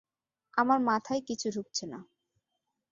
[0.57, 1.99] আমার মাথায় কিছু ঢুকছে না!